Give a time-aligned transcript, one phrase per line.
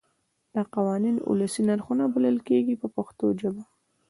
[0.53, 3.63] دا قوانین ولسي نرخونه بلل کېږي په پښتو ژبه.